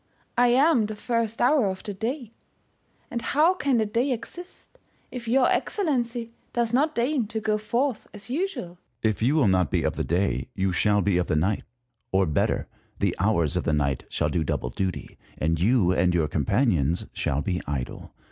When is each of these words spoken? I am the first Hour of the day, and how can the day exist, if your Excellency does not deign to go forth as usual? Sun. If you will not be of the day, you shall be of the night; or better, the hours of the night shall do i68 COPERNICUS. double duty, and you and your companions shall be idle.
I 0.35 0.47
am 0.47 0.87
the 0.87 0.95
first 0.95 1.39
Hour 1.39 1.67
of 1.69 1.83
the 1.83 1.93
day, 1.93 2.31
and 3.11 3.21
how 3.21 3.53
can 3.53 3.77
the 3.77 3.85
day 3.85 4.11
exist, 4.11 4.79
if 5.11 5.27
your 5.27 5.47
Excellency 5.47 6.31
does 6.53 6.73
not 6.73 6.95
deign 6.95 7.27
to 7.27 7.39
go 7.39 7.59
forth 7.59 8.07
as 8.11 8.27
usual? 8.27 8.63
Sun. 8.63 8.77
If 9.11 9.21
you 9.21 9.35
will 9.35 9.47
not 9.47 9.69
be 9.69 9.83
of 9.83 9.95
the 9.97 10.03
day, 10.03 10.49
you 10.55 10.71
shall 10.71 11.03
be 11.03 11.17
of 11.19 11.27
the 11.27 11.35
night; 11.35 11.65
or 12.11 12.25
better, 12.25 12.67
the 12.97 13.15
hours 13.19 13.55
of 13.55 13.63
the 13.63 13.73
night 13.73 14.05
shall 14.09 14.29
do 14.29 14.39
i68 14.39 14.47
COPERNICUS. 14.47 14.47
double 14.47 14.69
duty, 14.71 15.17
and 15.37 15.59
you 15.61 15.91
and 15.91 16.15
your 16.15 16.27
companions 16.27 17.05
shall 17.13 17.43
be 17.43 17.61
idle. 17.67 18.11